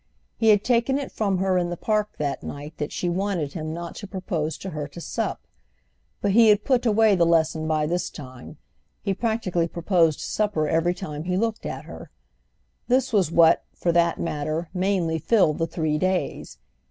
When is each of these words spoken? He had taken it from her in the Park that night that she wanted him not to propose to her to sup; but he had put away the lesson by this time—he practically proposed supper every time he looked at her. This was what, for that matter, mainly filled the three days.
He 0.35 0.47
had 0.47 0.63
taken 0.63 0.97
it 0.97 1.11
from 1.11 1.37
her 1.37 1.59
in 1.59 1.69
the 1.69 1.77
Park 1.77 2.17
that 2.17 2.41
night 2.41 2.73
that 2.77 2.91
she 2.91 3.07
wanted 3.07 3.53
him 3.53 3.71
not 3.71 3.93
to 3.97 4.07
propose 4.07 4.57
to 4.57 4.71
her 4.71 4.87
to 4.87 4.99
sup; 4.99 5.41
but 6.21 6.31
he 6.31 6.47
had 6.49 6.63
put 6.63 6.87
away 6.87 7.13
the 7.15 7.23
lesson 7.23 7.67
by 7.67 7.85
this 7.85 8.09
time—he 8.09 9.13
practically 9.13 9.67
proposed 9.67 10.19
supper 10.19 10.67
every 10.67 10.95
time 10.95 11.25
he 11.25 11.37
looked 11.37 11.67
at 11.67 11.85
her. 11.85 12.09
This 12.87 13.13
was 13.13 13.31
what, 13.31 13.63
for 13.75 13.91
that 13.91 14.19
matter, 14.19 14.69
mainly 14.73 15.19
filled 15.19 15.59
the 15.59 15.67
three 15.67 15.99
days. 15.99 16.57